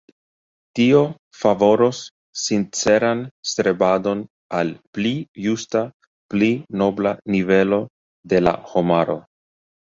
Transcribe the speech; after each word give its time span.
Tio 0.77 1.01
favoros 1.41 1.99
sinceran 2.43 3.21
strebadon 3.51 4.25
al 4.61 4.73
pli 4.97 5.13
justa, 5.45 5.85
pli 6.37 6.51
nobla 6.85 7.17
nivelo 7.37 7.83
de 8.35 8.45
la 8.49 8.59
homaro. 8.75 9.23